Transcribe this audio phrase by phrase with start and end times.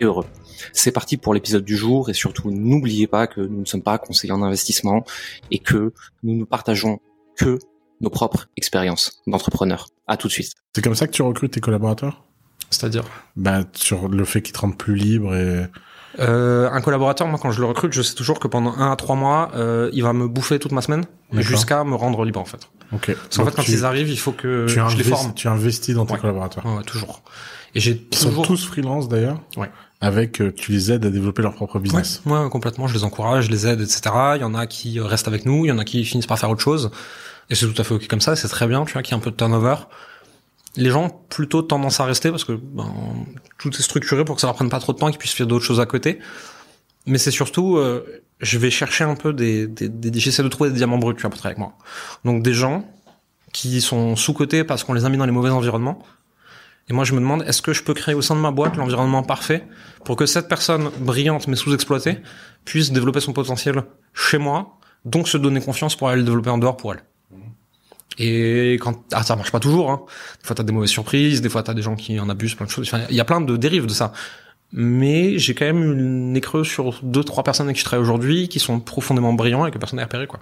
[0.00, 0.26] et heureux.
[0.72, 3.98] C'est parti pour l'épisode du jour et surtout n'oubliez pas que nous ne sommes pas
[3.98, 5.04] conseillers en investissement
[5.50, 7.00] et que nous ne partageons
[7.36, 7.58] que
[8.00, 9.88] nos propres expériences d'entrepreneurs.
[10.06, 10.52] À tout de suite.
[10.74, 12.24] C'est comme ça que tu recrutes tes collaborateurs?
[12.70, 13.04] C'est-à-dire
[13.36, 15.66] Bah sur le fait qu'ils te rendent plus libre et
[16.20, 18.94] euh, un collaborateur, moi, quand je le recrute, je sais toujours que pendant un à
[18.96, 22.44] trois mois, euh, il va me bouffer toute ma semaine jusqu'à me rendre libre, en
[22.44, 22.68] fait.
[22.92, 23.12] Ok.
[23.16, 25.34] Parce qu'en fait, quand ils arrivent, il faut que tu je les forme.
[25.34, 26.20] Tu investis dans tes Ouais.
[26.20, 26.64] collaborateurs.
[26.64, 27.22] Ouais, ouais, toujours.
[27.74, 28.46] Et j'ai Ils sont toujours.
[28.46, 29.40] tous freelance d'ailleurs.
[29.56, 29.68] Ouais.
[30.00, 32.22] Avec euh, tu les aides à développer leur propre business.
[32.26, 32.86] Ouais, ouais, complètement.
[32.86, 34.02] Je les encourage, je les aide, etc.
[34.36, 36.38] Il y en a qui restent avec nous, il y en a qui finissent par
[36.38, 36.92] faire autre chose.
[37.50, 38.36] Et c'est tout à fait ok comme ça.
[38.36, 39.74] C'est très bien, tu vois, qu'il y ait un peu de turnover.
[40.76, 42.92] Les gens plutôt tendance à rester parce que ben,
[43.58, 45.46] tout est structuré pour que ça leur prenne pas trop de temps, qu'ils puissent faire
[45.46, 46.18] d'autres choses à côté.
[47.06, 50.70] Mais c'est surtout, euh, je vais chercher un peu des, des, des j'essaie de trouver
[50.70, 51.74] des diamants bruts, tu vois, avec moi.
[52.24, 52.84] Donc des gens
[53.52, 56.02] qui sont sous-cotés parce qu'on les a mis dans les mauvais environnements.
[56.88, 58.76] Et moi, je me demande, est-ce que je peux créer au sein de ma boîte
[58.76, 59.66] l'environnement parfait
[60.04, 62.18] pour que cette personne brillante mais sous-exploitée
[62.64, 66.58] puisse développer son potentiel chez moi, donc se donner confiance pour aller le développer en
[66.58, 67.02] dehors pour elle?
[68.18, 70.02] Et quand ah ça marche pas toujours, hein.
[70.40, 72.66] des fois t'as des mauvaises surprises, des fois t'as des gens qui en abusent, plein
[72.66, 72.90] de choses.
[73.10, 74.12] Il y a plein de dérives de ça.
[74.72, 77.84] Mais j'ai quand même eu le nez creux sur deux trois personnes avec qui je
[77.84, 80.40] travaille aujourd'hui qui sont profondément brillants et que personne n'a repéré quoi.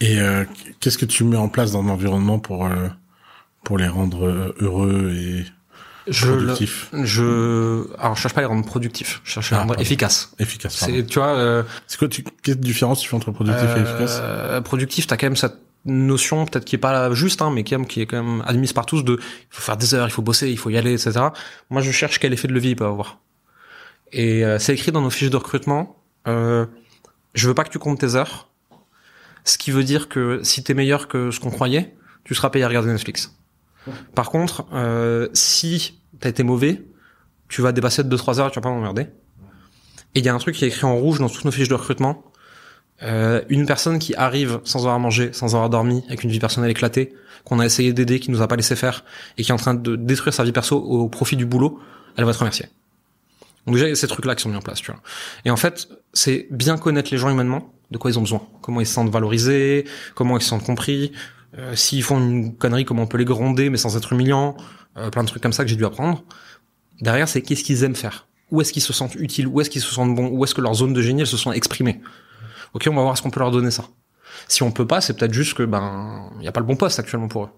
[0.00, 0.44] Et euh,
[0.80, 2.88] qu'est-ce que tu mets en place dans l'environnement pour euh,
[3.64, 5.44] pour les rendre euh, heureux et
[6.10, 6.54] Je le-
[7.04, 9.80] je alors je cherche pas à les rendre productifs, je cherche à les Ah, rendre
[9.80, 10.32] efficaces.
[10.38, 10.76] efficaces.
[10.76, 11.36] C'est tu vois.
[11.36, 14.18] euh, C'est quoi tu quelle différence tu fais entre productif et efficace?
[14.22, 17.74] Euh, productif, t'as quand même cette notion peut-être qui est pas juste, hein, mais qui,
[17.74, 20.10] est- qui est quand même admise par tous de il faut faire des heures, il
[20.10, 21.26] faut bosser, il faut y aller, etc.
[21.70, 23.18] Moi, je cherche quel effet de levier il peut avoir.
[24.12, 25.96] Et euh, c'est écrit dans nos fiches de recrutement.
[26.26, 26.66] Euh,
[27.34, 28.48] je veux pas que tu comptes tes heures,
[29.44, 32.64] ce qui veut dire que si t'es meilleur que ce qu'on croyait, tu seras payé
[32.64, 33.34] à regarder Netflix.
[34.14, 36.82] Par contre, euh, si t'as été mauvais,
[37.48, 39.06] tu vas dépasser de 2-3 heures, tu vas pas m'emmerder.
[40.14, 41.68] Et il y a un truc qui est écrit en rouge dans toutes nos fiches
[41.68, 42.24] de recrutement.
[43.02, 46.70] Euh, une personne qui arrive sans avoir mangé, sans avoir dormi, avec une vie personnelle
[46.70, 49.04] éclatée, qu'on a essayé d'aider, qui nous a pas laissé faire,
[49.36, 51.78] et qui est en train de détruire sa vie perso au profit du boulot,
[52.16, 52.66] elle va être remerciée.
[53.66, 55.00] Donc déjà, il y a ces trucs-là qui sont mis en place, tu vois.
[55.44, 58.80] Et en fait, c'est bien connaître les gens humainement, de quoi ils ont besoin, comment
[58.80, 59.84] ils se sentent valorisés,
[60.14, 61.12] comment ils se sentent compris,
[61.56, 64.56] euh, s'ils font une connerie, comment on peut les gronder, mais sans être humiliant,
[64.96, 66.22] euh, plein de trucs comme ça que j'ai dû apprendre.
[67.00, 68.26] Derrière, c'est qu'est-ce qu'ils aiment faire?
[68.50, 70.60] Où est-ce qu'ils se sentent utiles, où est-ce qu'ils se sentent bons, où est-ce que
[70.60, 72.00] leur zone de génie, elles se sont exprimées.
[72.74, 73.84] Ok, on va voir est-ce qu'on peut leur donner ça.
[74.46, 76.76] Si on peut pas, c'est peut-être juste que ben il y a pas le bon
[76.76, 77.50] poste actuellement pour eux.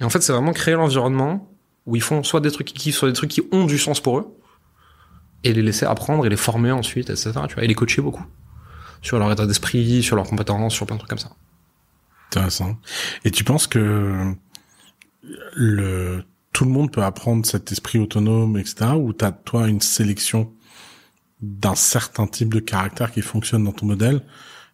[0.00, 1.50] Et en fait, c'est vraiment créer l'environnement
[1.86, 4.00] où ils font soit des trucs qui kiffent, soit des trucs qui ont du sens
[4.00, 4.36] pour eux,
[5.44, 7.32] et les laisser apprendre et les former ensuite, etc.
[7.48, 8.24] Tu vois, et les coacher beaucoup
[9.02, 11.30] sur leur état d'esprit, sur leurs compétences, sur plein de trucs comme ça.
[12.30, 12.76] Intéressant.
[13.24, 14.34] Et tu penses que
[15.54, 16.22] le
[16.52, 18.92] tout le monde peut apprendre cet esprit autonome, etc.
[18.96, 20.52] Ou t'as toi une sélection
[21.40, 24.22] d'un certain type de caractère qui fonctionne dans ton modèle?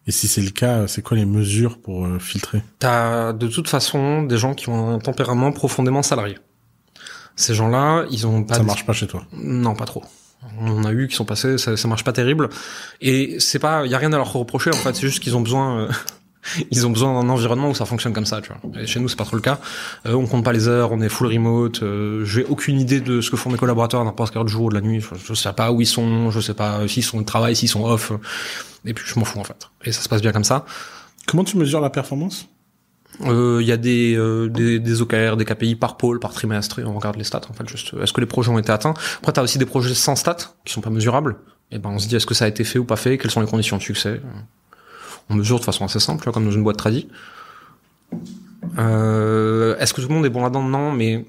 [0.07, 2.63] Et si c'est le cas, c'est quoi les mesures pour euh, filtrer?
[2.79, 6.37] T'as de toute façon des gens qui ont un tempérament profondément salarié.
[7.35, 9.25] Ces gens-là, ils ont pas Ça des- marche pas chez toi?
[9.33, 10.03] Non, pas trop.
[10.59, 12.49] On en a eu qui sont passés, ça, ça marche pas terrible.
[13.01, 14.95] Et c'est pas, y a rien à leur reprocher en fait.
[14.95, 15.89] C'est juste qu'ils ont besoin, euh,
[16.71, 18.81] ils ont besoin d'un environnement où ça fonctionne comme ça, tu vois.
[18.81, 19.59] Et chez nous, c'est pas trop le cas.
[20.05, 21.83] Euh, on compte pas les heures, on est full remote.
[21.83, 24.75] Euh, J'ai aucune idée de ce que font mes collaborateurs à n'importe quel jour de
[24.75, 25.01] la nuit.
[25.01, 27.69] Je, je sais pas où ils sont, je sais pas s'ils sont au travail, s'ils
[27.69, 28.11] sont off.
[28.85, 29.69] Et puis je m'en fous en fait.
[29.83, 30.65] Et ça se passe bien comme ça.
[31.27, 32.47] Comment tu mesures la performance?
[33.25, 36.79] Euh, Il y a des, euh, des, des OKR, des KPI par pôle, par trimestre,
[36.79, 38.93] et on regarde les stats, en fait, juste, est-ce que les projets ont été atteints?
[39.19, 41.37] Après, t'as aussi des projets sans stats, qui sont pas mesurables,
[41.71, 43.17] et ben on se dit, est-ce que ça a été fait ou pas fait?
[43.17, 44.21] Quelles sont les conditions de succès?
[45.29, 47.07] On mesure de façon assez simple, vois, comme dans une boîte tradie.
[48.77, 50.63] Euh, est-ce que tout le monde est bon là-dedans?
[50.63, 51.25] Non, mais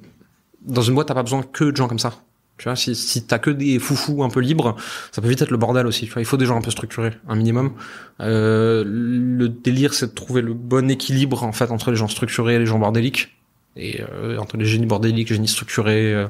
[0.62, 2.12] dans une boîte, t'as pas besoin que de gens comme ça.
[2.58, 4.76] Tu vois, si, si t'as que des foufous un peu libres,
[5.12, 6.06] ça peut vite être le bordel aussi.
[6.06, 7.72] Tu vois, il faut des gens un peu structurés, un minimum.
[8.20, 12.54] Euh, le délire, c'est de trouver le bon équilibre en fait entre les gens structurés
[12.54, 13.36] et les gens bordéliques,
[13.76, 16.28] et euh, entre les génies bordéliques, les génies structurés, euh,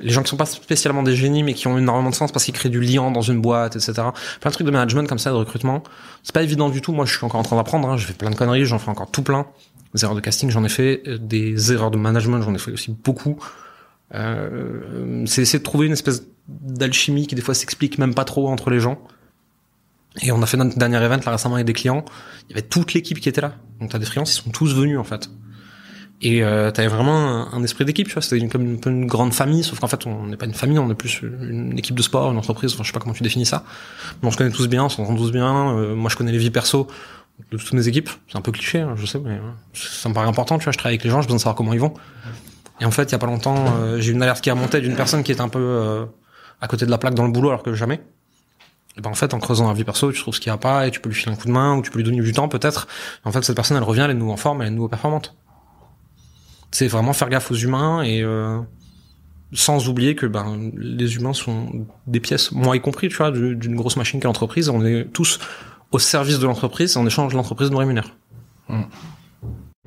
[0.00, 2.44] les gens qui sont pas spécialement des génies mais qui ont énormément de sens parce
[2.44, 3.92] qu'ils créent du lien dans une boîte, etc.
[4.40, 5.82] Plein de trucs de management comme ça, de recrutement.
[6.22, 6.92] C'est pas évident du tout.
[6.92, 7.88] Moi, je suis encore en train d'apprendre.
[7.88, 7.96] Hein.
[7.96, 9.46] Je fais plein de conneries, j'en fais encore tout plein.
[9.94, 11.02] Des erreurs de casting, j'en ai fait.
[11.06, 13.36] Euh, Des erreurs de management, j'en ai fait aussi beaucoup.
[14.14, 18.48] Euh, c'est essayer de trouver une espèce d'alchimie qui des fois s'explique même pas trop
[18.48, 19.00] entre les gens.
[20.22, 22.04] Et on a fait notre dernier event là récemment avec des clients.
[22.48, 23.54] Il y avait toute l'équipe qui était là.
[23.80, 25.30] Donc t'as des freelances, ils sont tous venus en fait.
[26.22, 28.22] Et euh, t'avais vraiment un, esprit d'équipe, tu vois.
[28.22, 30.90] C'était comme une, une, grande famille, sauf qu'en fait on n'est pas une famille, on
[30.90, 32.74] est plus une équipe de sport, une entreprise.
[32.74, 33.64] Enfin, je sais pas comment tu définis ça.
[34.22, 35.76] Mais on se connaît tous bien, on s'entend tous bien.
[35.76, 36.88] Euh, moi, je connais les vies perso
[37.50, 38.10] de toutes mes équipes.
[38.28, 39.40] C'est un peu cliché, hein, je sais, mais
[39.72, 40.58] ça me paraît important.
[40.58, 41.94] Tu vois, je travaille avec les gens, j'ai besoin de savoir comment ils vont.
[42.80, 44.54] Et en fait, il y a pas longtemps, euh, j'ai eu une alerte qui a
[44.54, 46.04] monté d'une personne qui était un peu euh,
[46.60, 48.00] à côté de la plaque dans le boulot, alors que jamais.
[48.96, 50.58] Et ben en fait, en creusant la vie perso, tu trouves ce qu'il n'y a
[50.58, 52.20] pas et tu peux lui filer un coup de main ou tu peux lui donner
[52.20, 52.88] du temps peut-être.
[53.24, 55.36] En fait, cette personne, elle revient, elle est nouveau en forme, elle est nouveau performante.
[56.70, 58.58] C'est vraiment faire gaffe aux humains et euh,
[59.52, 63.74] sans oublier que ben les humains sont des pièces, moi y compris, tu vois, d'une
[63.74, 64.68] grosse machine qu'est l'entreprise.
[64.68, 65.40] On est tous
[65.90, 66.96] au service de l'entreprise.
[66.96, 68.14] En échange, l'entreprise nous rémunère.
[68.68, 68.82] Mmh.